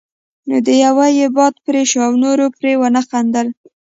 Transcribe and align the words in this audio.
نو 0.47 0.55
د 0.65 0.67
يوه 0.83 1.07
یې 1.17 1.27
باد 1.35 1.53
پرې 1.65 1.83
شو 1.89 1.99
او 2.07 2.13
نورو 2.23 2.45
پرې 2.57 2.71
ونه 2.79 3.01
خندل. 3.07 3.47